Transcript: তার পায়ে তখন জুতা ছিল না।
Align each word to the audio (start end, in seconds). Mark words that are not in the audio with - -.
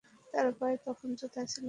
তার 0.33 0.47
পায়ে 0.59 0.77
তখন 0.85 1.09
জুতা 1.19 1.41
ছিল 1.43 1.47
না। 1.47 1.59